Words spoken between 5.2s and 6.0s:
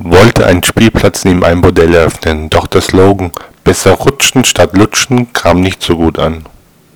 kam nicht so